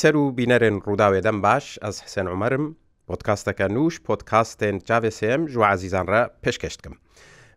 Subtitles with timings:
[0.00, 2.64] بیسەر و بینەرێن ڕووداوێدەم باش ئەس حسێن عمەرم
[3.08, 6.94] پۆتکاستەکە نووش پۆتکاستێن جاVسم ژوعزیزانرە پێشکەشتکم.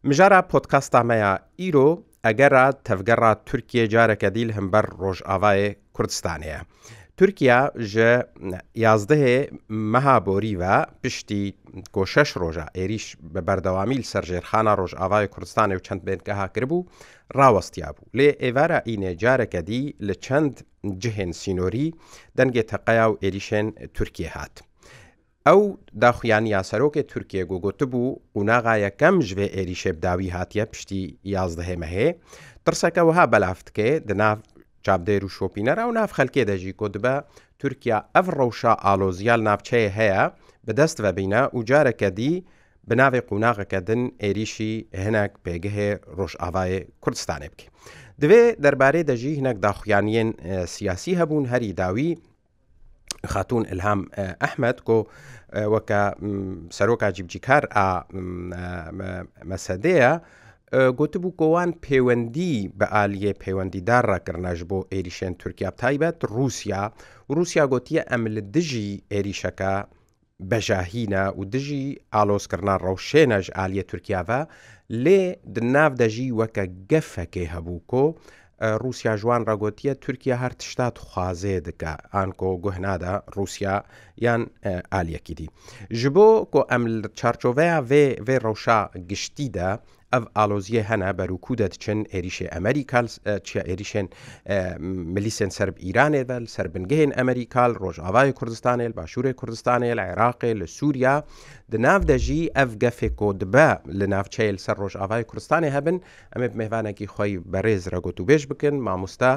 [0.08, 1.90] مژارە پۆتکاستامەیە ئیرۆ
[2.26, 6.60] ئەگەرا تەفگەڕا تورکیە جارەکە دیل هەمبەر ڕۆژئاوایە کوردستانەیە.
[7.18, 8.24] تورکیا ji
[8.76, 11.54] yazdehê mehaborî ve piştî
[11.94, 16.86] کو şeş roja êrîş bi berdewamî li ser jêrxana Rojavayê Kurdistanê û çend bêngeha kiribû
[17.36, 18.04] rawestiya bû.
[18.18, 20.54] Lê êvera înê careke dî li çend
[20.86, 21.92] cihên sînorî
[22.38, 24.62] dengê teqeya û êrîşên Tirkiye hat.
[25.50, 25.62] ئەو
[26.04, 31.02] داخویانیا سەرۆکێ تورکیە گوگوت بوو قوناغا یەکەم ژێ عێریشێبداوی هاتیە پشتی
[31.36, 32.12] یازدەهێمە هەیە
[32.66, 34.38] ترسەکە وها بەلافتکێ دناو
[34.88, 37.16] چاپدێر و شۆپینەرا و ناف خەلکێ دەژی کۆ دبە
[37.60, 40.22] تورکیا ئەف ڕەوشە ئالۆزیال ناوچەیە هەیە
[40.68, 42.34] بەدەست بەبینە و جارەکە دی
[42.90, 47.68] بناوێ قوناغەکەدن ئێریشی هەنک پێگەهێ ڕۆژئاوایە کوردستانێ بکە.
[48.22, 50.30] دوێ دەربارێ دەژی هەنک داخیانیان
[50.76, 52.10] سیاسی هەبوون هەری داوی
[53.32, 54.02] خاتون الهام
[54.44, 54.98] ئەحمد کۆ
[55.74, 56.02] وەکە
[56.78, 57.88] سەرۆکا جیبجیکار ئا
[59.52, 60.12] مەسەدەیە،
[60.98, 66.84] گوتبوو گۆوان پەیوەندی بە ئالیە پەیوەندیدار ڕاکردناش بۆ ئێریشێن تورکیا تایبەت رووسیا
[67.36, 69.74] رووسیا گوتیە ئەم لە دژی ئێریشەکە
[70.50, 74.40] بەژاهینە و دژی ئالۆسکردنا ڕەوشێنەش ئالیە تورکیاوە
[75.04, 75.22] لێ
[75.76, 78.06] ناودەژی وەکە گەفەکەی هەبوو کۆ
[78.84, 83.76] رووسیا ژوان ڕگوتیە تورکیا هەر تشتات خوازێ دکا ئانکۆ گوهنادا رووسیا
[84.26, 84.42] یان
[84.94, 85.48] ئالیەکی دی.
[86.00, 88.80] ji bo ku em li çarçoveya vê vê rewşa
[89.10, 89.68] giştî de
[90.14, 93.08] ئەو ئالۆزیە هەنا بەروکو دەچن عێریشێ ئەمریکال
[93.70, 94.08] عێریشێن
[95.16, 101.16] ملیسن سرب ئیرانێ بەل سربنگەهێن ئەمریکال ڕۆژاوای کوردستانێ باشووری کوردستانێ لە عێراقێ لە سووریا
[101.72, 105.98] دناو دەژی ئەف گەفێکۆ دبە لە ناوچەیل سەر ڕۆژاوای کوردستانی هەبن
[106.34, 109.34] ئەمە مێوانێکی خۆی بەڕێز ڕگوت و بێش بکەن مامۆستا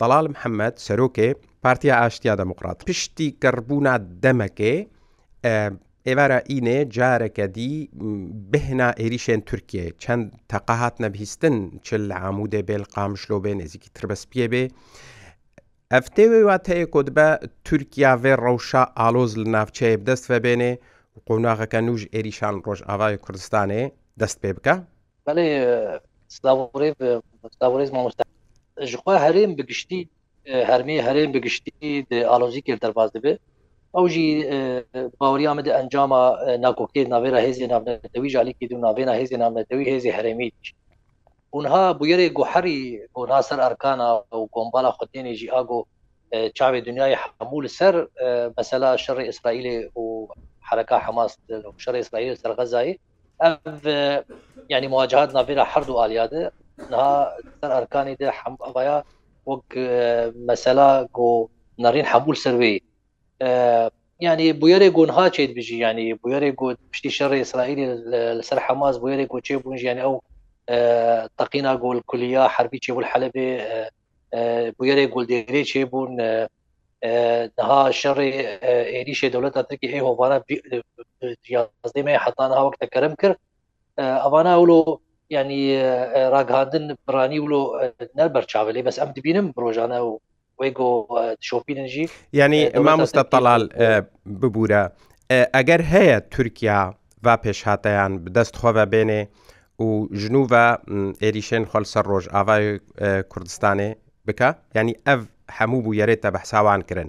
[0.00, 1.28] تەلال محەممەد سەرۆکێ
[1.64, 3.94] پارتیا ئاشتیا دەموقرات پشتی گەڕبوونا
[4.24, 4.74] دەمەکێ
[6.10, 7.72] ئێوارە ئینێ جارەکە دی
[8.52, 11.56] بهنا عێریشێن تورکێ چەند تەقاهات نەبیستن
[11.86, 14.64] چل لە عامودێ بێ قامشلۆ بێ نزیکی تربەسپیە بێ
[15.92, 17.28] ئەفتێوێ واتەیە کۆت بە
[17.66, 20.72] تورکیاێ ڕەوشە ئالۆز لە ناوچەیە بدەست بە بێنێ
[21.26, 23.82] قۆناغەکە نوژ عێریشان ڕۆژ ئاوای کوردستانێ
[24.20, 24.74] دەست پێ بکە
[25.26, 25.48] بەێ
[28.92, 30.00] ژخوا هەرێم بگشتی
[30.70, 31.74] هەرمی هەرێم بگشتی
[32.30, 33.38] ئالۆزیکێ دەرباز دەبێت
[33.96, 34.24] ئەو ژی
[35.20, 36.22] باوریامەدە ئەنجامە
[36.64, 40.60] ناکۆکتێ ناوێرە هێزی نامەتەوی ژالێکی دو ناوێنە هێزی نامەتەوی هێزی هەرمیت
[41.56, 42.78] اونها بویێ گوحری
[43.16, 44.08] گۆنا سەر ئەرکانە
[44.38, 45.78] و گۆمبالا خودێنێژی ئاگۆ
[46.58, 47.94] چاوێ دنیای هەمول سەر
[48.56, 50.04] مەسەلا شەڕی ئیسرائیلێ و
[50.68, 51.32] حرەکە حماس
[51.84, 52.92] شەڕ ئیسرائیل سەرغەزایی
[54.72, 56.42] ینی مواجهات ناوێرە هەردوو ئالیادە
[56.92, 57.12] نها
[57.60, 58.98] سەر ئەرکانی دە حەمبایا
[59.50, 59.66] وەک
[60.48, 61.30] مەسەلا گۆ
[61.84, 62.76] نەڕین هەمول سەروەی
[64.20, 67.86] ینی بویێ گونها چیت بژی ینی بویێ گوت پشتی شەڕ ئیسرائیلی
[68.38, 70.14] لەسەر حماز بویێ گوچێ بوون ژیانی ئەو
[71.38, 73.48] تقینا گل کولیا حربی چێ بول حلبێ
[74.76, 76.12] بویێ گلدێگرێ چێ بوون
[77.56, 78.30] دها شەڕی
[78.94, 80.36] عێریشێ دەولەت ترکی هێ هۆوانە
[81.44, 83.38] دیازدەمە حتانها وەک دەکەرم کرد
[84.24, 84.80] ئەوانە ئەولۆ
[85.36, 85.60] ینی
[86.34, 87.62] ڕاگهاندن برانی ولۆ
[88.18, 90.12] نەر بەرچاوێ بەس ئەم دبینم ڕۆژانە و
[91.48, 92.04] شۆپینجی
[92.38, 93.62] ینی مامۆستا تەلال
[94.40, 94.82] ببوورە
[95.56, 96.80] ئەگەر هەیە تورکیا
[97.24, 99.22] وا پێشهاتەیان بدەستخۆە بێنێ
[99.84, 99.88] و
[100.22, 100.66] ژنوە
[101.22, 102.64] ئێریشێن خۆلسەر ڕۆژ ئاوای
[103.30, 103.90] کوردستانی
[104.26, 105.20] بکە ینی ئەف
[105.58, 107.08] هەموو بوو یارێتە بەحساوان کردن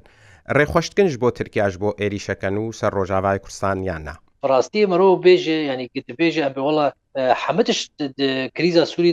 [0.56, 4.16] ڕێخۆشتکنش بۆ ترکیاش بۆ ئێریشەکەن و سەر ڕۆژاوای کوردستانیان نا
[4.50, 5.88] ڕاستی مرۆ بێژێ ینی
[6.19, 6.85] بێژێ ئەبێ وڵە
[7.44, 7.79] حمەتش
[8.57, 9.11] کریزا سووری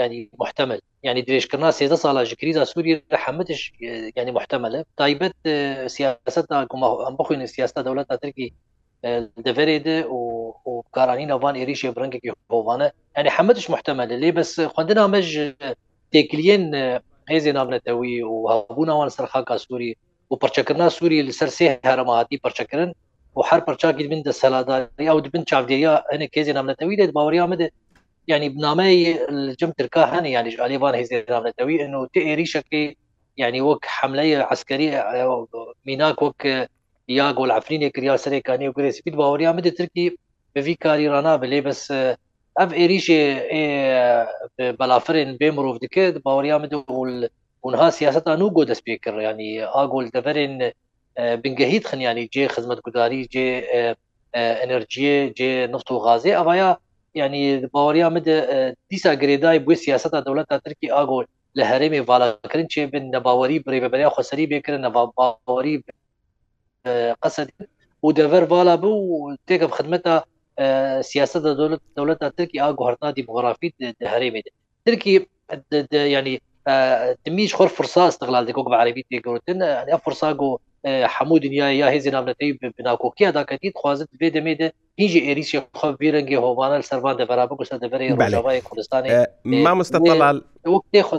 [0.00, 0.78] ینی محتمل
[1.08, 2.92] ینی درێژکردنا سێدە ساڵا ji کریزا سووری
[3.24, 3.60] حمەتش
[4.18, 5.36] ینی محتملە تایبەت
[5.96, 8.48] سیاست ئەم بخوێن سیاستا دەولەت تا ترکی
[9.46, 9.96] دەێدە
[10.66, 15.30] و کارانی ناوان عێریشێ برنگێکی هۆوانە ینی حمەتش محتملە لێ بەس خوندنا مەژ
[16.12, 16.64] تێکلێن
[17.32, 19.90] هێزی نامنەتەوی و هەبووناوان سەرخاکە سووری
[20.30, 22.90] و پرچەکردنا سووری لەسەر سێ هەرەماتی پرچەکردن
[23.36, 27.66] و هەر پرچاکی من دە سەلاداری ئەو بن چاودێریا هەنە کێزی نامەتەوی دێت باوەیا مدە
[28.32, 28.98] ینی بنامەی
[29.60, 32.86] جم ترکا هەن یانیش علیوان هێزی نامەتەوی ئەن و ت عێریشەکەی
[33.42, 34.88] ینی وەک حملەی عسکەری
[35.86, 36.40] میناک وەک
[37.18, 40.06] یا گۆلعفرینێ کریا سەرێکانی و گرێسپیت باوەیا مدە ترکی
[40.54, 41.82] بەوی کاری ڕانا بلێ بەس
[42.64, 43.20] ev êrîşê
[44.80, 47.00] belafirin bê mirov dike di baweriya min de û
[47.64, 49.48] hunha siyaseta nû got dest pêkir yanî
[49.82, 50.54] agol deverên
[51.16, 53.48] بنگەهیت خنیانی جێ خزمەتگوداری جێ
[54.60, 56.70] ئەنرژیە جێ نفت و غازێ ئەڤیا
[57.20, 57.42] ینی
[57.74, 58.36] باوەیا مدە
[58.90, 61.26] دیسا گرێدای بۆی سیاستا دەوڵەت ترکی ئاگۆل
[61.58, 65.76] لە هەرێمی ڤالکردن چێ بن نەباوەری برێبەریا خۆسەری بێکردن نەباوەری
[67.22, 67.48] قەسەد
[68.06, 70.14] و دەڤەر ڤالا بوو تێکە خدمەتە
[71.10, 73.74] سیاست دەوڵەت دەوڵەت ترکی ئاگۆ هەرتا دیموغرافیت
[74.12, 74.40] هەرێمی
[74.84, 75.14] ترکی
[76.16, 76.34] ینی
[77.24, 82.58] تميش خور فرصه استغلال ديكوك بعربي تيغروتن يعني فرصه جو حمو دنيا يا هيزي نامنتي
[82.78, 88.08] بناكوكي هذا كتي تخوازت في دميد هيجي اريش خو بيرنگ هوبانا السربان دبرابك وسد دبري
[88.12, 91.18] رجاوي كردستاني ما مستطلع وقت خو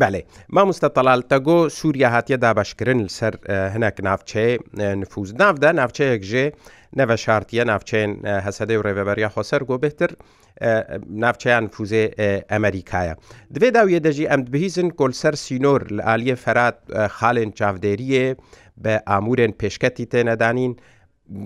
[0.00, 0.22] بەێ
[0.56, 3.34] مامۆستە تەلال تەگۆ سووریا هااتە دابشکردن سەر
[3.74, 4.48] هەنەك ناوچێ
[5.02, 6.44] نفوز ناودا ناوچەیەک ژێ
[6.98, 8.10] نەڤە شارتیە ناوچێن
[8.46, 10.10] هەسەدەی و ڕێبەبەریا خۆسەر گۆ بهتر
[11.22, 12.04] ناوچەیان فوزێ
[12.52, 13.14] ئەمریکایە.
[13.54, 16.78] دوێ داویە دەژی ئەم بهیزن کۆلسەر سینۆر لە ئالیە فەرات
[17.16, 18.26] خاڵێن چاودێریە
[18.82, 20.72] بە ئامورێن پێشکەتی تێنەدانین،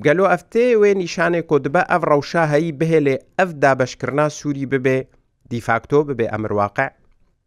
[0.05, 4.99] گەلۆ ئەفتێ وێ نیشانێک کۆ دبە ئەف ڕەوشە هەیی بهێلێ ئەف دابشکردنا سووری ببێ
[5.51, 6.89] دیفاکتۆ ببێ ئەمرواقع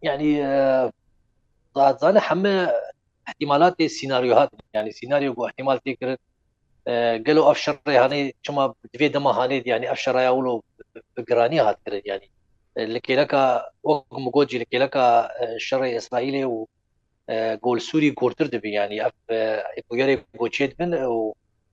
[0.05, 0.37] يعني
[2.01, 2.71] زانه همه
[3.27, 6.15] احتمالات سيناريوهات يعني سيناريو بو احتمال تكر
[7.27, 10.63] قالوا افشر يعني كما دفي دما هاني يعني افشر يا ولو
[11.17, 12.29] بقراني هات يعني
[12.77, 14.97] لكي لك وقم جوجي لكي لك
[15.55, 16.67] الشر اسرائيلي و
[17.63, 19.13] جول سوري كورتر دبي يعني اف
[19.91, 20.93] بويري بوتشيت من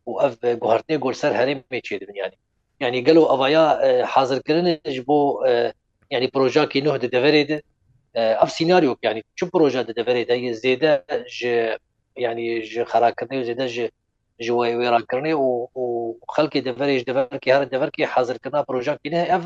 [0.06, 2.38] و اف جوهرتني جول سر هرم ميتشيت من يعني
[2.80, 5.44] يعني قالوا افايا حاضر كرنج بو
[6.10, 7.60] يعني بروجاكي نهد دفريد
[8.18, 10.30] ئەف سینناریۆ ینی چ پرۆژە دەدەبێت
[10.62, 10.92] زێدە
[12.24, 12.48] ینی
[12.90, 13.66] خراکردنی زێدە
[14.46, 15.44] جوای وێرانکردنی و
[16.34, 19.42] خەڵکی دەڤێش دەڤەرکی هەر دەڤەرکی حەزرکردنا پرۆژانکینە ئەف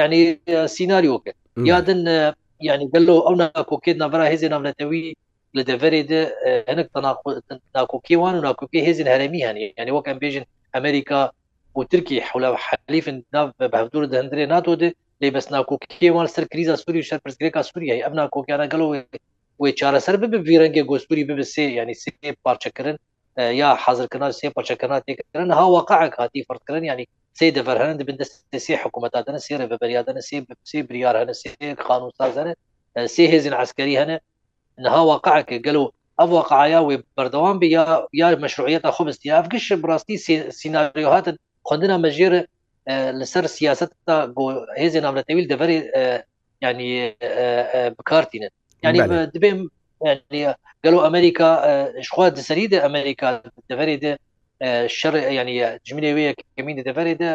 [0.00, 0.22] ینی
[0.76, 1.32] سینناریۆکە
[1.70, 2.00] یادن
[2.70, 5.02] ینی گەلو ئەو ناکۆکێت ناڤرا هێزی نامەتەوی
[5.56, 5.98] لە دەڤێ
[6.70, 6.88] هەنک
[7.76, 10.44] ناکۆکیوان و ناکۆکی هێزین هەرمی هەنی ینی وەکەم بێژن
[10.74, 11.20] ئەمریکا
[11.76, 14.72] و ترکی حولا حلیفن ناو بەهدور دەندرێ ناتۆ
[15.22, 19.02] لێ بەس ناکۆکیێوان سەر کریزا سووری شەر پرسگرێکا سووریایی ئەم ناکۆکیانە گەڵەوەی
[19.62, 22.10] وی چارەسەر ببی ڕەنگە گۆسپوری ببسێ ینی سێ
[22.44, 22.96] پارچەکردن
[23.60, 27.06] یا حەزرکردنا سێ پارچەکەنا تێکردن ها واقع هاتی فردکردن ینی
[27.38, 28.16] سێ دەڤەرهن دەبن
[28.66, 30.36] سێ حکوومەتدانە سێ ڕێبەریادنە سێ
[30.70, 31.48] سێ بریار هەنە سێ
[31.86, 32.52] خانوستازانە
[33.14, 34.16] سێ هێزین عسکەری هەنە
[34.84, 35.84] نها واقعکە گەلو
[36.18, 37.82] ئەو واقعیا وێ بەردەوام ب یا
[38.20, 40.16] یا مەشروعیت خۆبستی ئەفگەش بڕاستی
[40.60, 41.36] سینناریۆهاتن
[41.68, 42.40] خوندنا مەژێرە
[43.20, 44.14] لەسەر سیاست تا
[44.82, 45.78] هێزی نامرەتەویل دەبەری
[46.64, 46.88] ینی
[47.98, 48.50] بکارتینن
[48.84, 49.00] ینی
[49.34, 49.58] دەبێم
[50.84, 51.50] گەلو ئەمریکا
[52.06, 53.28] شخوا دەسەری دە ئەمریکا
[53.70, 54.12] دەبەری دە
[54.98, 55.56] شەڕ ینی
[55.88, 57.30] جمێ وەیە کەمین دەبەری دە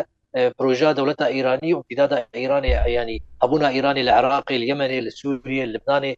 [0.58, 2.68] پروژه دولت ایرانی امتداد ایرانی
[2.98, 3.16] یعنی
[3.46, 6.12] ابونا ایرانی العراق اليمن السوري اللبناني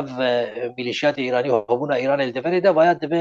[0.00, 0.08] اف
[0.78, 3.18] ميليشيات ایرانی و ابونا ایرانی الدفری ده باید به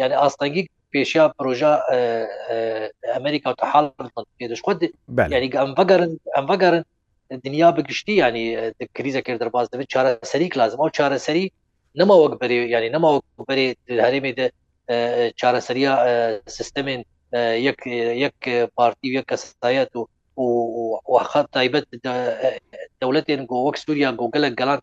[0.00, 0.62] یعنی آستانگی
[0.96, 1.72] پێشیا پروۆژە
[3.14, 3.84] ئەمریکا و تحال
[4.40, 4.78] پێدەش خود
[5.36, 6.82] ینی ئەم بەگەرن ئەم بەگەرن
[7.46, 8.44] دنیا بگشتی ینی
[8.96, 11.44] کریزە کرد دەرباز دەبێت چارە سەریک لازم و چارە سەری
[12.00, 13.10] نەما وەک بەێ ینی نەما
[13.48, 13.66] بەێ
[14.04, 14.46] هەرێمێ دە
[15.40, 15.94] چارە سەریا
[16.56, 17.00] سیستمین
[17.66, 17.78] یەک
[18.24, 18.36] یەک
[18.76, 20.02] پارتی یەک کەسایەت و
[21.14, 21.84] وخت تایبەت
[23.00, 24.80] دەولەتێن گۆ وەک سووریا گۆگەلە گەلان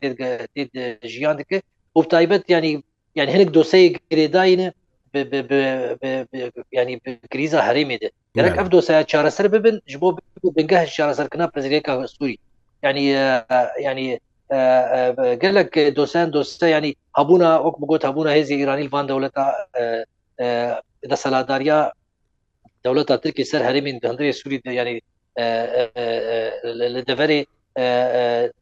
[1.14, 1.58] ژیان دکە
[1.98, 2.74] و تایبەت ینی
[3.20, 4.70] یعنی هەنێک دۆسەیە گرێداینە
[5.16, 6.96] ینی
[7.34, 10.08] گریزا هەرێمێ دێت گەرەك ئەف دۆسایە چارەسەر ببن ji بۆ
[10.58, 12.36] بنگە چارەسەرکردنا پرزیرێکا سووری
[12.88, 13.06] ینی
[13.88, 14.10] ینی
[15.44, 19.46] gelek dosen dosta yani habûna ok got habûna hêzî îranî van dewleta
[21.12, 21.94] de seladariya
[22.86, 24.94] dewleta Tirkî ser herêmên hundirê Sûî yanî
[26.96, 27.40] li deverê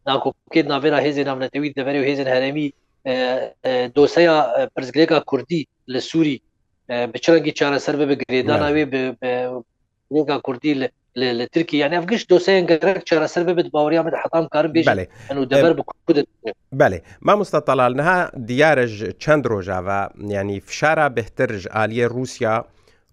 [0.10, 2.68] nakokê navêra hêzê navnetewî deverê hêzên herêmî
[3.96, 4.38] doseya
[4.76, 5.62] pirzgirêka Kurdî
[5.94, 6.36] لە سووری
[7.14, 8.86] بچرەنگی چارەسەر بە بەگرێداناوێ
[10.14, 10.74] بگا کوردی
[11.40, 14.86] لە ترکی یان ئەفگەشت دۆسەیان گەرەك چارەسەر ببێت باوەریامە حتام کارم بێژ
[15.52, 15.74] دەبەر
[16.80, 18.18] بەێ مامۆستا تەلال نەها
[18.50, 20.00] دیارەژ چەند ڕۆژاوە
[20.38, 22.56] ینی فشارە بهترژ ئالیە رووسیا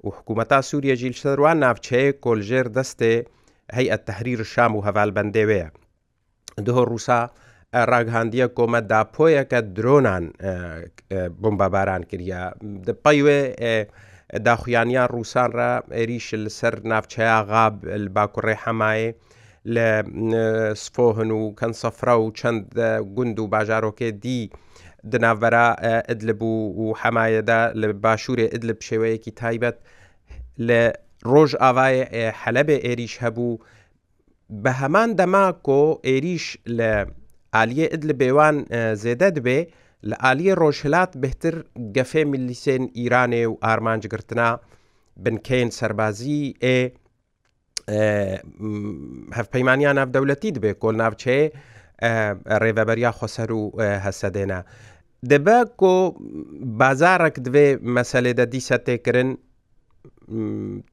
[0.05, 3.15] و حکوومەتا سووریە ژیل سەروان ناوچەیە کۆلژێر دەستێ
[3.77, 5.69] هەیئە تحریر شام و هەڤال بەندێوەیە
[6.67, 7.21] دهۆ ڕووسا
[7.75, 10.25] ڕاگهاندیە کۆمە داپۆیەکە درۆنان
[11.43, 12.43] بمباباران کردە
[13.05, 13.41] پای وێ
[14.47, 17.75] داخوایانیان ڕووسان را عێریش لەسەر ناوچەیە غاب
[18.15, 19.11] باکوڕێ حەمایە
[19.75, 19.89] لە
[20.85, 22.65] سفۆهن و کەند سەفرا و چەند
[23.17, 24.43] گوند و باژارۆکێ دی
[25.13, 25.69] دناڤەرا
[26.09, 26.43] ئەدلب
[26.79, 29.77] و حەمایەدا لە باشوورێ ئەدلب شێوەیەکی تایبەت
[30.69, 30.81] لە
[31.33, 32.07] ڕۆژ ئاوایە
[32.43, 33.59] حەلەبێ عێریش هەبوو
[34.63, 36.47] بە هەمان دەما کۆ عێریش
[36.79, 36.93] لە
[37.57, 38.57] ئالیە ئد لە بێوان
[39.05, 39.61] زێدە دبێ
[40.11, 41.55] لە ئالیە ڕۆژهلات بهتر
[41.97, 44.49] گەفێ میلیسێن ئیرانێ و ئارمانجگرتنا
[45.25, 46.79] بنکەین سربازی ئێ
[49.37, 51.41] هەفپەیمانیان ناودەولەتی دبێ کۆل ناوچێ
[52.63, 53.63] ڕێبەبەریا خۆسەر و
[54.05, 54.61] هەسەدێنە.
[55.31, 55.95] دەبە کۆ
[56.81, 59.31] بازارێک دەوێ مەسەلێدە دیسە تێکردن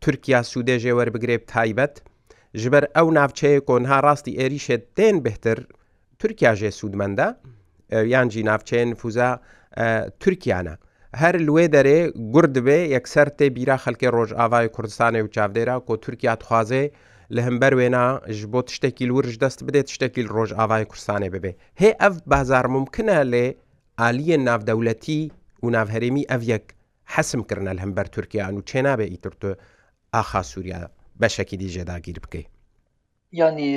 [0.02, 1.96] تورکیا سوودێژێ وەربگرێب تایبەت
[2.62, 5.58] ژبەر ئەو ناوچەیە کۆنها ڕاستی ئێریشێت تێن بهتر
[6.22, 7.28] تورکیاژێ سوودمەندە
[8.14, 9.30] یانجی ناوچەیە نفوزا
[10.24, 10.76] تورکیانە.
[11.22, 12.00] هەر لێ دەرێ
[12.34, 16.86] گرد بێ یەکسەر تێ بیرا خەلکی ڕۆژ ئاوای کوردستانی و چاودێرا کۆ تورکیا خوازێ
[17.36, 18.06] لە هەمبەر وێنا
[18.40, 21.52] ji بۆ tiştekî wirj dest bidێت tiştekî ڕۆژ ئاوای کوردستانê ببێ.
[21.82, 23.46] هێ ئەف بازار ممکنە لێ
[24.04, 25.22] عالیە ناودەولەتی
[25.64, 26.66] و ناوهرێمی ئەف یەک
[27.16, 29.52] حەسمکردە لە هەمبەر تورکیان و چێنابێ ئیتر تۆ
[30.16, 30.82] ئاخا سووریا
[31.22, 32.50] بەشێکی دیژێداگیر بکەیت.
[33.40, 33.70] ینی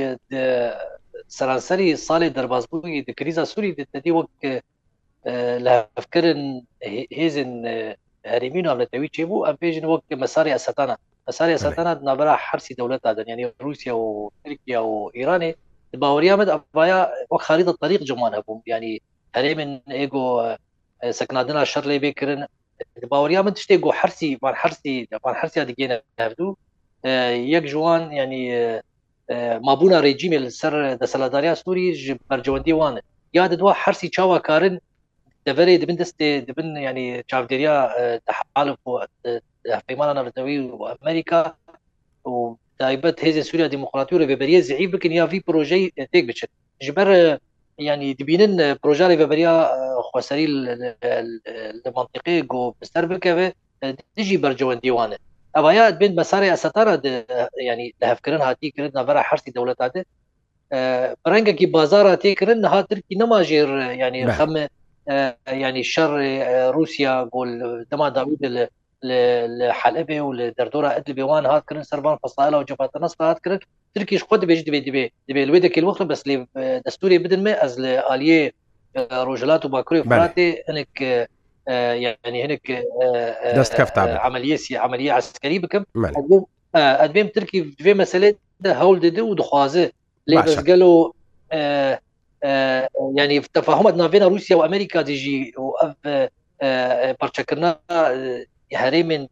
[1.37, 4.33] سەرانسەری ساڵی دەربازبووی دکریزا سووری دەدی وەک
[5.67, 6.41] لەفکردن
[7.21, 7.51] هێزن
[8.33, 10.97] هەرمین حالەتەوی چێ بوو ئەم پێژن وەک مەساری ئەسەتانە
[11.29, 14.07] مەساری ئەسەتانە نابرا حرسی دەولەت دەنیانی رووسیا و
[14.43, 15.51] ترکیا و ایرانی
[16.03, 16.99] باوریامد ئەباە
[17.33, 18.93] وەک خاریدە طریق جمانە بووم ینی
[19.37, 20.25] هەرێ من ئێگۆ
[21.19, 22.41] سەکنادنا شەر لێ بێکردن
[23.13, 26.51] باوریا من تشتێک گۆ حرسی بان حرسی بان حرسیا دیگەێنە هەردوو
[27.55, 28.43] یەک جوان ینی
[29.67, 31.87] مابوونا ڕێجیمێ لەسەر دەسەلاداریا سنووری
[32.31, 33.01] بەرجەوەندی وانە
[33.37, 34.75] یا دەدووە هەرسی چاواکارن
[35.47, 37.77] دەبەرێ دەبن دەستێ دەبن ینی چاودێریا
[38.27, 38.79] تحالف
[39.87, 41.41] پەیمانە نەتەوەی و ئەمریکا
[42.33, 46.51] و دایبەت هێزی سووریا دیموکراتی و بەبەریە زعی بکن یا وی پرۆژەی تێک بچێت
[46.87, 47.09] ژبەر
[47.89, 48.53] ینی دبینن
[48.83, 49.55] پروۆژاری بەبەریا
[50.09, 50.47] خۆسەری
[51.85, 53.47] لە منطقی گۆ بەستەر بکەوێ
[54.17, 55.17] دژی بەرجەوەندیوانە
[55.57, 56.95] ئەوەیە بین بەسەری ئەسەتارە
[57.69, 60.03] ینی لە هەفکردن هاتیکردن نەبەر حرسی دەوڵەتاتێ
[61.33, 63.69] ڕەنگەکی بازارە تێکردن نەهاترکی نەماژێر
[64.03, 64.65] ینی خەمە
[65.65, 66.11] ینی شەڕ
[66.75, 67.51] رووسیا گۆل
[67.91, 68.65] دەما داود لە
[69.59, 73.59] لە حەلبێ و لە دەردۆرا ئە بێوان هاتکردن سەربان فساالە و جفاتە نست هاتکردن
[73.95, 76.37] ترکیش خۆ دەبێژ دەبێ دەبێ دەبێ لێ دەکەل وەخت بەس لێ
[76.87, 78.41] دەستوری بدنمێ ئەس لە ئالیە
[79.29, 80.95] ڕۆژلات و باکووری فراتێ هەنێک
[81.67, 82.83] يعني هناك
[83.97, 85.85] عمليه سي عمليه عسكريه بكم
[86.75, 88.35] ادبيم تركي في مساله
[88.67, 89.91] هول دي دو دخوازه
[90.29, 91.13] اللي قالوا
[93.17, 95.97] يعني في تفاهماتنا بين روسيا وامريكا تجي وأف
[97.21, 97.79] برشكرنا
[98.77, 99.27] هريمن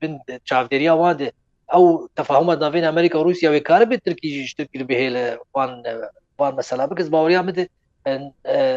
[0.00, 1.32] بين تشافديريا واد
[1.74, 6.02] او تفاهماتنا بين امريكا وروسيا وكارب تركي تركي بهيل وان
[6.38, 7.68] وان مساله بكز باوريا مده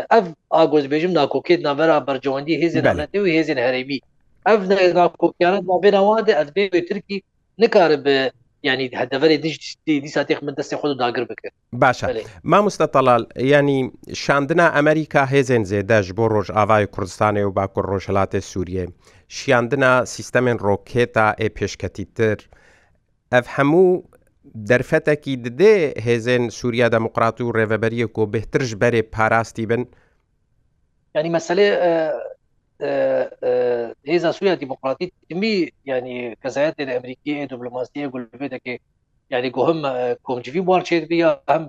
[0.05, 3.97] ev agoz bêjim nakokê navera bercewendî hêzên netê û hêzên herêmî
[4.51, 4.59] ev
[5.01, 7.21] nakokiyanet navêna wan de ez bê Tirkî
[7.57, 8.17] nikare bi
[8.69, 9.37] ینی هەدەەرێ
[10.03, 12.05] دیسا تێخ من دەستی خۆ داگر بکرد باشە
[12.51, 13.79] مامۆستا تەلال ینی
[14.23, 18.85] شاندنا ئەمریکا هێزێن زێدەش بۆ ڕۆژ ئاوای کوردستانی و باکوور ڕۆژهڵاتە سووریێ
[19.37, 22.39] شیاندنا سیستەمێن ڕۆکێتا ئێ پێشکەتی تر
[23.33, 23.89] ئەف هەموو
[24.69, 25.75] دەرفەتێکی ددێ
[26.07, 29.81] هێزێن سووریا دەموقرات و ڕێڤەبەریە کۆ بهترش بەرێ پاراستی بن
[31.15, 31.67] ینی مەسلێ
[34.09, 35.05] هێزا سووریا دیموقراتی
[35.41, 35.53] می
[35.89, 38.77] ینی کەزایەت لە ئەمریکی دوبلوماسیە گولبێ دەکەی
[39.33, 39.79] یعنی گوهم
[40.27, 41.63] کۆمجیوی بوارچێت بیا هەم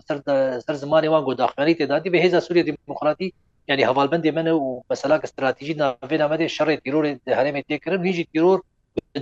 [0.67, 3.29] سەر زمانی وان گۆداخمەری تێدادی بە هێزا سووریا دیموقراتی
[3.69, 8.59] ینی هەواڵبندی منە و مەسەلاک استراتیژی ناوێ نامەدە شەڕێ تیرۆری هەرێمی تێکردن هیچی تیرۆر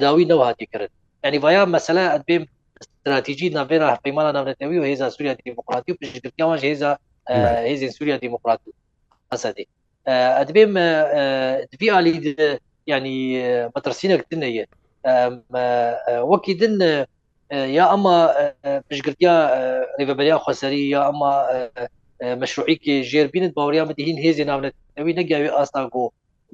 [0.02, 0.90] داوی نەوە هاتی کرد
[1.26, 2.44] ینی وایە مەسەلا ئەبێم
[2.82, 6.92] استراتیژی ناوێ راهپەیمانە ناونەتەوی و هێزا سووریا دیموکراتی و پشتگرتیاوان هێزا
[7.68, 8.72] هێزین سووریا دیموکراتی
[9.32, 9.66] ئەسەدی
[10.38, 10.72] ئەدبێم
[11.78, 12.10] دوی علی
[12.92, 13.18] ینی
[13.74, 14.64] مەترسینەك دنەیە
[16.30, 16.74] وەکی دن
[17.78, 18.16] یا ئەمە
[18.88, 19.34] پشتگرتیا
[19.98, 21.32] ڕێبەریا خۆسەری یا ئەمە
[22.42, 26.04] مشروعیکی ژێربینت باوریان بدهین هێزی ناونەتەوی نەگەوی ئاستا گۆ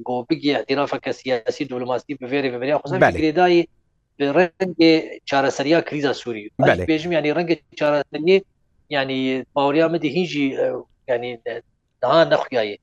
[0.06, 2.86] گۆ بگی اعترافە کە سیاسی دولماسی بڤێری بەبریا خۆ
[3.18, 3.62] گرێدایی
[4.36, 4.92] ڕەنگێ
[5.28, 6.52] چارەسەریا کریزا سووری
[6.88, 8.36] پێژم ینی ڕەنگە چارەسەرنی
[8.94, 9.20] ینی
[9.54, 10.44] باوریامەدی هیچی
[11.10, 11.30] ینی
[12.02, 12.78] داها نەخیایی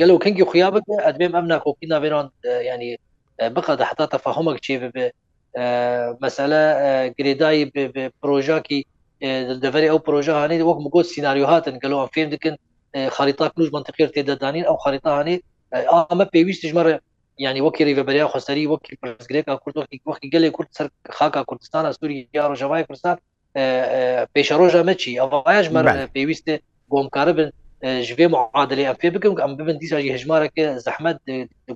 [0.00, 2.26] گەل و کنگی خویا بکە ئەدبێم ئەم ناکۆکی ناوێران
[2.70, 2.90] ینی
[3.56, 5.06] بقد حتا تەفاهمك چێ بێ
[6.22, 6.60] مەسەلە
[7.16, 7.64] گرێدایی
[8.20, 8.80] پرۆژاکی
[9.64, 12.54] دەوەری ئەو پرۆژهانەی وەک مگۆ سناریو هاتن گەلو ئەم فێم دکن
[13.16, 15.36] خریتا کلوژ منتقیر تێدەدانین ئەو خریتاهانی
[15.92, 16.94] ئەمە پێویستی ژمەرە
[17.38, 19.76] ینی وەکی ریڤبریا خستری وەکی پرسگرێکا کورد
[20.06, 23.16] وەکی گەلێک کورد سەر خاکا کوردستانە سووری یا ڕژەوای کوردستان
[24.34, 26.54] پێشەڕۆژە مەچی ئەڤایش مەر پێویستە
[26.92, 27.48] گۆمکارە بن
[28.06, 31.16] ژێ معادلی ئە پێ بکەم ئەم ببن دیساژی هژمارەکە زەحمەت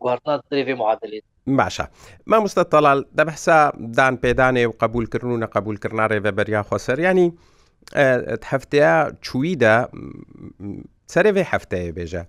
[0.02, 1.24] گواردات درێ معادلێت
[1.60, 1.84] باشە
[2.30, 3.56] مامۆستا تەڵال دەبحسا
[3.96, 7.28] دان پێدانێ و قبولکردن و نە قبولکردنا ڕێڤەبەریا خۆسەریانی
[8.50, 8.92] هەفتەیە
[9.26, 9.76] چویدا
[11.14, 12.24] سەرێ هەفتەیە بێژە.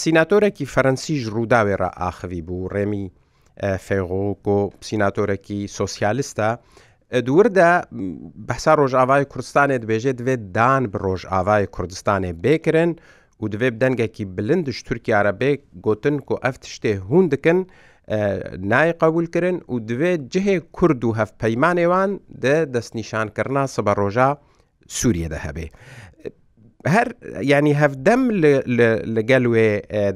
[0.00, 3.06] سیناتۆرێکی فەرەنسیش ڕووداوێرە ئاخوی بوو ڕێمی
[3.86, 6.48] فێغۆکۆ سیناتۆرێکی سۆسیالستە
[7.26, 7.72] دووردا
[8.48, 12.90] بەسا ڕۆژاوای کوردستانێ دەبێژێت دوێت دان بڕۆژ ئاوای کوردستانێ بێکرن
[13.42, 15.52] و دوێ دەنگێکی بلندش تورکیارەبێ
[15.84, 17.58] گوتن و ئەف شتێ هون دکن
[18.72, 22.10] نای قەولکردن و دوێ جهێ کورد و هەف پەیمانێوان
[22.44, 24.28] دە دەستنیشانکردنا سبە ڕۆژە
[24.98, 25.66] سووریەدە هەبێ.
[26.94, 27.08] هەر
[27.50, 28.20] ینی هەفدەم
[29.16, 29.70] لەگەل وێ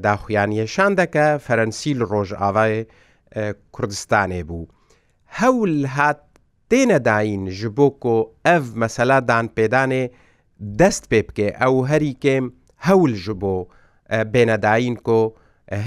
[0.05, 2.75] داخویانیەشان دەکە فەرەنسی لە ڕۆژ ئاوای
[3.75, 4.65] کوردستانێ بوو.
[5.39, 6.21] هەول هات
[6.69, 8.17] تێنەداین ji بۆ کۆ
[8.47, 10.03] ئەv مەسەلادان پێدانێ
[10.79, 12.45] دەست پێ بکێ ئەو هەریکێم
[12.87, 13.55] هەول ji بۆ
[14.33, 15.21] بێنەداین کۆ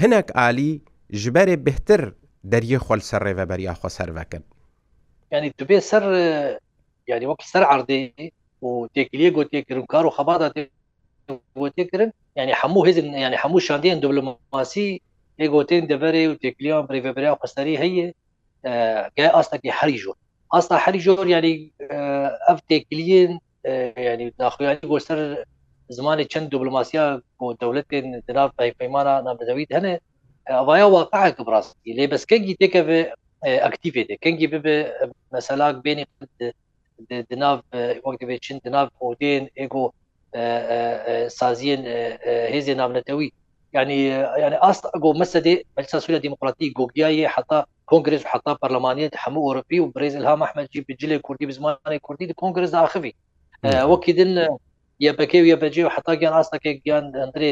[0.01, 0.73] هەنێک عالی
[1.21, 2.01] ji berê بهتر
[2.51, 4.43] دەریە خۆل سەر ڕێڤەبەریا خۆ سەرڤەکەن.
[5.33, 6.03] ینی دوبێ سەر
[7.11, 8.03] یاری وەک سەر عردەی
[8.61, 10.47] و تێکلیە گوتیکردن کار و خەبادا
[11.61, 14.89] گوتیکردن ینی هەموو هێز ینی هەموو شاندیان دبلوماسی
[15.41, 18.07] هێگوتین دەبەرێ و تێکلیان بریڤبریا و قستری هەیە
[19.17, 20.17] گە ئاستەکی هەری ژۆر
[20.53, 21.55] ئاستا هەری ژۆر ینی
[22.47, 23.31] ئەف تێکلیین
[24.11, 25.19] ینی ناخویانی گۆسەر
[25.97, 27.05] زمانی چەند دوبلوماسیا
[27.41, 29.93] و دەولەتین دراف پەیمانە نابدەویت هەنێ
[30.59, 32.81] ئەوواە واقع بڕاستی لێ بەسکەنگی تێکە
[33.65, 34.77] ئەکتیفێت کنگی ببێ
[35.33, 36.05] مەسەلاک بینی
[37.31, 37.59] دناف
[38.05, 39.85] وەک دەبێت چین دناف ئۆدێن ئێگۆ
[41.39, 41.81] سازیین
[42.53, 43.27] هێزی نامنەتەوی
[43.75, 43.99] ینی
[44.43, 47.59] ینی ئاست ئەگۆ مەسەدێ بەسا سوورە دیموکراتی گۆگیایە حتا
[47.91, 52.69] کنگرس حتا پەرلەمانیت هەموو ئۆرپی و برێزل هام ئەحمەدجی بجلێ کوردی بزمانی کوردی د کنگرس
[52.77, 53.13] داخوی
[53.91, 54.31] وەکیدن
[55.07, 57.51] یەبەکەی و یەبەجێ و حتا گیان ئاستەکە گیان ئەندرێ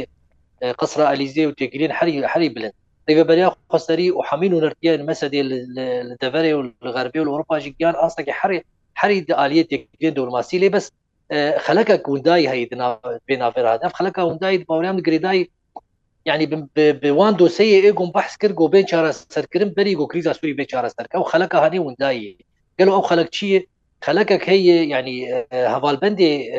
[0.81, 2.75] قسرە ئەلیزیێ و تێگرین حری حری بلند
[3.29, 5.41] بەریا خۆستری و حمین و نرتیان مەسەدێ
[6.21, 6.61] دەڤێ و
[6.95, 8.65] غەربی و ئەوروپاژی گیان ئاستەکە حرێت
[8.97, 10.91] حري داليه تكفين دورماسي لي بس
[11.57, 12.65] خلقها كونداي هي
[13.27, 15.51] بين افراد خلقها كونداي باوريام جريداي
[16.25, 21.15] يعني بوان دوسيه ايجون بحث كرجو بين شارع سركرم بريجو كريزا سوري بين شارع سرك
[21.15, 22.37] او خلقها هني ونداي
[22.79, 23.67] قالوا او خلق شيء
[24.03, 26.55] خلقك هي يعني هفالبندي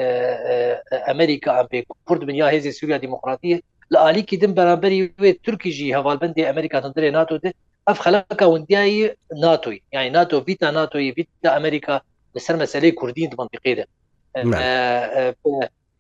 [1.11, 1.67] امريكا ام
[2.05, 5.07] كرد من يا هذه سوريا ديمقراطيه لالي كي دم برابري
[5.45, 7.55] تركي جي هفالبندي امريكا تندري ناتو دي
[7.89, 12.01] اف خلقها ونداي ناتو يعني ناتو فيتا ناتو فيتا امريكا
[12.39, 13.85] لەسەر مەسلەی کوردی منطقیدا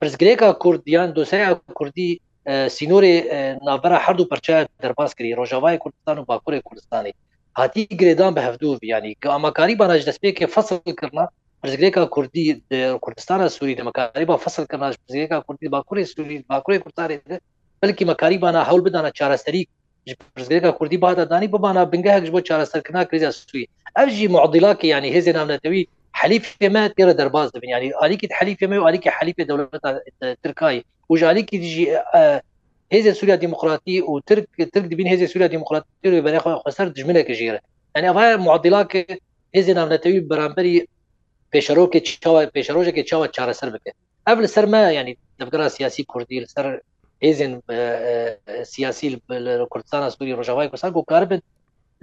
[0.01, 1.49] پرزگرێکا کوردیان دۆسەیە
[1.79, 2.11] کوردی
[2.77, 3.13] سینۆری
[3.67, 7.13] ناوبەرە هەردوو پەرچە دەرباز کردی ڕۆژاوای کوردستان و باکووری کوردستانی
[7.59, 11.25] هاتی گرێدان بە هەفتوو ینی ئاماکاری باناژ دەستپێکی فصل کردنا
[11.63, 12.47] پرزگرێکا کوردی
[13.05, 17.17] کوردستانە سووری دەمەکاری با فصل کردناژ پرزگرێکا کوردی باکووری سووری باکووری کوردستانی
[17.83, 19.63] بلکی مەکاری بانە هەول بدانە چارەسەری
[20.37, 25.83] پرزگرێکا کوردی بادادانی ببانە بنگەهێکش بۆ چارەسەرکردنا کردیا سووی ئەفژی معدیلاکە ینی هێزی نامنەتەوی
[26.19, 29.69] حليف ما تيرا درباز دبن يعني عليك حليف ما وعليك حليف دولة
[30.43, 31.99] تركاي وجاليك تجي
[32.93, 37.61] هذه سوريا ديمقراطي وترك ترك دبين هذه سوريا ديمقراطي بني خسر دجمله كجيره
[37.95, 38.93] يعني افا معضلات
[39.57, 40.89] هذه نامنتوي برامبري
[41.57, 43.93] پیشروکه چاوا پیشروجه کې چاوا چاره سر بکې
[44.29, 46.81] اول سر ما یعنی دبګرا سیاسي کوردی سر
[47.25, 47.59] ایزن
[48.65, 49.21] سیاسي
[49.71, 51.41] کردستان سوري روجاوای کو سر کو کاربن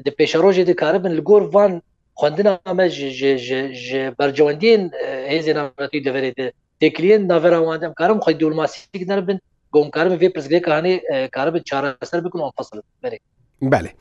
[0.08, 1.82] د پیشروجه د کاربن لګور وان
[2.20, 2.86] خوندنا ئەمە
[4.20, 4.84] بەرجەوەندین
[5.32, 6.40] هێزی نامەتی دەبێت
[6.82, 9.38] تێکلێن ناڤراوانم کارم خۆی دوورماسیک نەربن
[9.76, 10.96] گۆمکارم بێ پرسگەکانی
[11.36, 13.22] کارە چارەسەر بکن فصل بێک
[13.72, 13.92] بەێ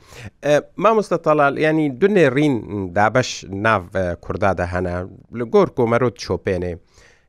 [0.83, 2.55] مامۆستە تەڵال ینی دونێ ڕین
[2.97, 3.29] دابش
[3.65, 3.81] ناو
[4.23, 4.95] کوردادا هەنا
[5.37, 6.71] لە گۆر کۆمەرۆت چۆپێنێ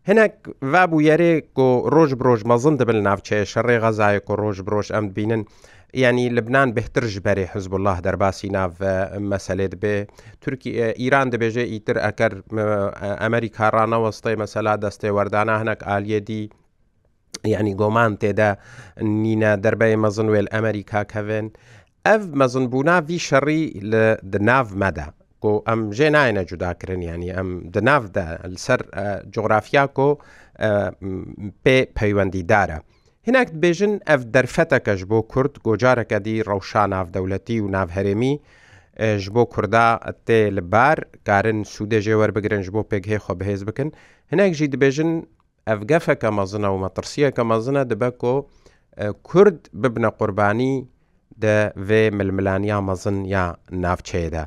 [0.08, 0.34] هەنک
[0.72, 5.06] وا بوو یارێک و ڕۆژ برۆژ مەزن دەبن ناوچێ شەڕێ غەزایە و ڕۆژ برۆژ ئەم
[5.16, 5.42] بینن
[5.94, 8.70] ینی لبنان بهترش بەێ حزب الله دەرباسی ناو
[9.32, 10.06] مەسلێت بێ
[10.40, 10.70] تورکی
[11.00, 12.32] ئیران دەبێژێ ئیتر ئەکەر
[13.22, 16.42] ئەمریکا ڕانەوەستەی مەسەلا دەستێ وەردانە هەنک ئالیەدی
[17.52, 18.50] یعنی گۆمان تێدا
[19.22, 21.46] نینە دەربەی مەزنوێل ئەمریکا کەوێن
[22.06, 25.06] ئەف مەزنبوونا وی شەڕی لە دناو مەدا
[25.42, 28.80] کۆ ئەم ژێ نایەنە جوداکردن ینی ئەم دناودا لەسەر
[29.34, 30.08] جۆگرافیا کۆ
[31.64, 32.78] پێ پەیوەندیدارە.
[33.28, 38.32] هناک دبێژن ئەف دەرفەتەکەش بۆ کورد گۆجارەکە دی ڕەوشان ناودەوڵەتی و ناوهرێمی
[39.22, 39.88] ژ بۆ کووردا
[40.26, 43.90] تێ لە بار کارن سوودێژێ وەربگرنج بۆ پێکهێ خۆ بەهێز بکەن
[44.32, 45.10] هەناکژی دبێژن
[45.68, 48.34] ئەفگەفەکە مەزنە و مەترسیەکە مەزنە دەبە کۆ
[49.28, 50.72] کورد ببنە قوربانی
[51.42, 53.44] دەێ ململانیا مەزن یا
[53.84, 54.44] ناوچێدا.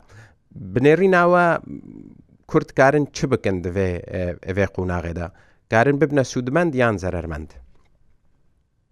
[0.74, 1.46] بنێری ناوە
[2.52, 3.92] کوردکارن چ بکەن دەێ
[4.48, 5.28] ئەوێ قوناغێدا
[5.72, 7.52] کارن ببنە سوودمەند یان زەرمەند.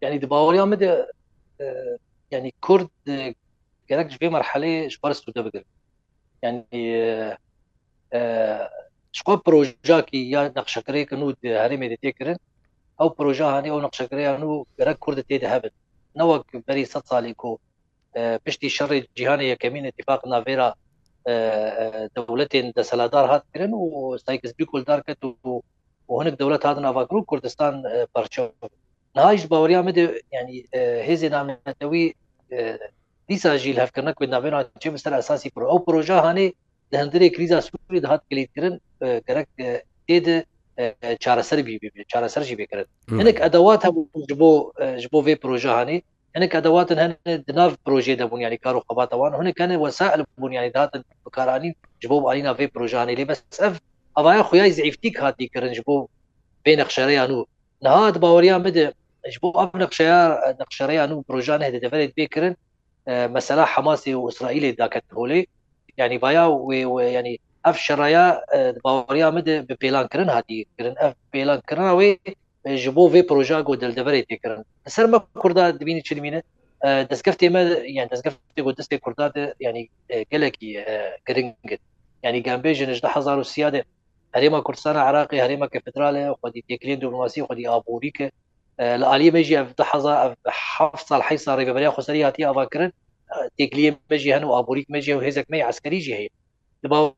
[0.02, 1.04] يعني دباوريا مدى
[2.32, 2.90] يعني كرد
[3.92, 5.64] قالك في مرحله شبار سودا بقل
[6.42, 6.68] يعني
[9.12, 12.38] شكو بروجا كي يا نقشكري كنو هرمي دي تكرن
[13.02, 15.74] او بروجا هاني او نقشكري انو قالك كرد تي ذهبت
[16.18, 17.60] نوك بري صد صاليكو
[18.16, 20.76] بشتي شر جهاني كمين اتفاق نافيرا
[22.16, 25.62] دولتين دسلادار هات كرن و سايكس بيكول دار كتو
[26.08, 28.52] وهناك دولة هذا نافاكرو كردستان برشا
[29.18, 30.64] نهایش باوریا مده یعنی
[31.10, 32.04] هز نامنوی
[33.28, 36.52] دیسا جیل هفکرنا کو نامن چه مستر اساسی پر او پروژه هانه
[36.92, 40.46] د هندرې کریزا سوري د هات کلیترن کرک دې د
[41.26, 44.72] چارسر بي بي چارسر جي بکرد انك ادوات هم جبو
[45.06, 46.04] جبو في پروژه هاني
[46.36, 50.70] هناك ادوات هن دناف بروجي دبون يعني كارو خبات وان هناك كان وسائل بون يعني
[50.70, 50.92] دات
[51.26, 53.80] بكاراني جبو علينا في بروجه هاني بس اف
[54.18, 56.08] اوايا خويا زعيفتيك هاتي كرن جبو
[56.66, 57.46] بين خشريانو
[57.84, 58.94] نهاد باوريا مده
[59.42, 60.18] بۆ ئەم نقشەیە
[60.62, 62.54] نقشەڕیان و پرۆژان هەدە دەبێت بێکردن
[63.36, 65.42] مەسەلا حماسی و ئوسرائیلی داکەت هۆلی
[66.00, 66.44] ینی بایا
[67.18, 68.26] ینی ئەف شڕەیە
[68.84, 72.12] باوەڕیا مدە بە پێلانکردن هاتیکردن ئەف پێلانکردنەوەی
[72.84, 74.62] ji bo vê proja got dildeverê têkirin
[74.96, 76.40] ser me Kurda dibînî çimîne
[77.12, 77.62] destgeftê me
[77.98, 79.82] yan destgeftê got destê Kurda de yanî
[80.34, 80.70] gelekî
[81.28, 81.50] giring
[82.26, 83.80] yanî gembê ji nijde hezar siya de
[84.36, 88.28] herêma Kurdistana Iraqê herêma ke federal e xwedî têkilên diplomasiy xwedî aborî ke
[88.80, 92.92] الاليه مجي اف دحظه اف حفصه الحيصه ريبه بريا خسري هاتي افاكرن
[93.58, 96.30] تيكليه مجي هن وابوريك مجي وهزك مي عسكري جي هي
[96.84, 97.14] دبا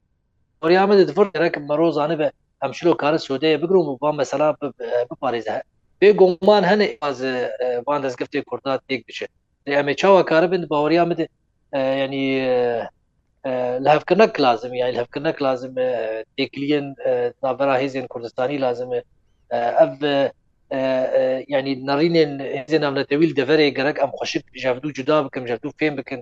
[0.61, 2.31] وريا مد دفر راك مروز انا به
[2.63, 4.55] امشلو كار سوداء بقرو مبا مثلا
[5.11, 5.63] بباريزها
[6.01, 7.23] بي گومان هن از
[7.87, 9.27] وان دز گفته کردات تيك بشه
[9.69, 11.27] ام چاوا كاربن باوريا مد
[11.73, 12.23] يعني
[13.79, 15.75] لهفكرنك لازم يعني لهفكرنك لازم
[16.37, 16.95] تيكلين
[17.43, 19.01] نابرا هيزين كردستاني لازم
[19.51, 20.03] اف
[20.77, 26.21] ینی نەڕینێن هێزێنام لەتەویل دەڤێ گەرەک ئەم خۆشت ژاردو جودا بکەم ژاردو پێم بکەن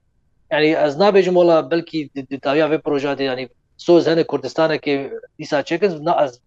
[0.53, 1.99] ینی ئەس نابێژم وڵا بەلکی
[2.45, 3.45] داویاێ پرۆژات ینی
[3.86, 4.93] سۆز هەنە کوردستانەکە
[5.39, 5.91] دیسا چێکن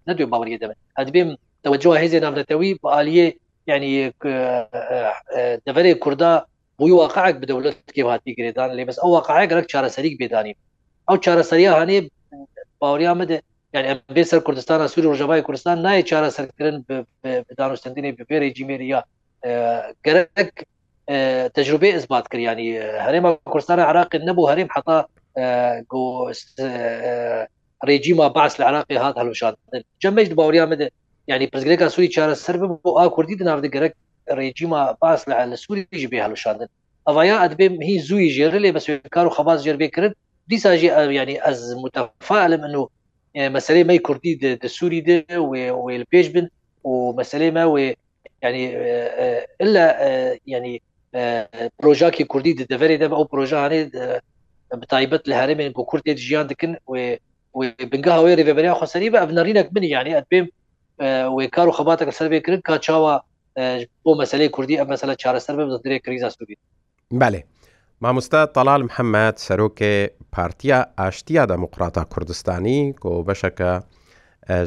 [0.09, 1.31] نەدوێ باوەریە دەبن هەدبێم
[1.65, 3.27] تەوەجووە هێزێنام لەتەوی بەعالیە
[3.71, 3.93] ینی
[5.67, 6.33] دەڤێ کووردا
[6.79, 10.57] بۆی واقعك بدەولت کێ هاتی گرێدان لێ بەس ئەو واقعە گەرەک چارەسەریک بێدانیم
[11.09, 11.99] ئەو چارەسەریە هەنێ
[12.81, 13.39] باوریامەدە
[13.75, 16.77] یعنی بێ سەر کوردستانە سووری ڕژەوای کوردستان نایە چارە سەرکردن
[17.59, 19.01] دانوستندنی ببێری جیمێریە
[20.07, 20.53] گەرەک
[21.57, 22.67] تجربه اثبات کر یعنی
[23.07, 24.97] هەرێمە کوردستانە عراق نەبوو هەرێم حتا
[27.89, 29.55] ڕێجیما باس لە عراقی هاات هەلوشان
[30.03, 30.87] جەمەش باوریا مدە
[31.31, 33.93] یعنی پرزگرێکا سووری چارە سەر بۆ ئا کوردی دناودە گەرەک
[34.39, 36.69] ڕێجیما باس لە لە سووریژ بێ هەلوشاندن
[37.09, 40.13] ئەڤیا ئەدبێ هی زووی ژێر لێ بە سوێکار و خەباز جربێ کرد
[40.51, 42.85] دیساژی ینی ئەز متەفاعلم منو
[43.35, 45.27] يعني مسألة ما كردي ده, ده سوري ده
[45.77, 46.49] والبيش بن
[46.85, 47.95] ومسألة ما
[48.43, 48.73] يعني
[49.61, 50.83] إلا يعني
[51.81, 53.91] بروجاكي كردي ده دفري ده أو بروجا يعني
[54.75, 57.15] بتايبت الهرمين بو كردي جيان دكن و
[57.53, 60.49] وبنجاها ويري ببريا خسري بقى بنرينك مني يعني أتبيم
[61.03, 63.19] وكارو خباتك السربي كرن كاتشاوا
[64.05, 66.59] بو مسألة كردي أم مسألة شارة سربي بدري كريزا سوري
[67.11, 67.43] بله
[68.05, 69.93] مامۆستا تەلال محەممەد سەرۆکێ
[70.35, 73.73] پارتیا ئاشتیا دەموقراتە کوردستانی کۆبەشەکە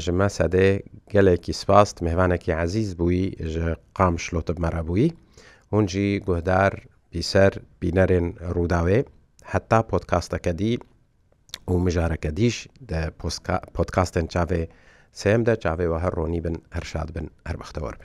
[0.04, 0.70] ژمە سەدێ
[1.14, 3.68] گەلێکی سپاست میێوانێکی عزیز بووی ژە
[3.98, 5.08] قام شلۆتب مەرە بووی
[5.72, 6.74] هونجی گوهدار
[7.12, 9.00] بیسەر بینەرێن ڕووداوێ
[9.52, 10.74] هەتا پۆتکاستەکە دی
[11.70, 12.56] و مژارەکە دیش
[13.76, 14.62] پۆتکاستن چاوێ
[15.22, 18.02] سێمدە چاوێەوە هەر ڕۆنی بن هەرشاد بن هەربەختەوە بن.